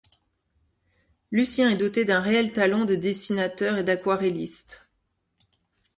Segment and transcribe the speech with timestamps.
[1.31, 4.89] Lucien est doté d’un réel talent de dessinateur et d'aquarelliste.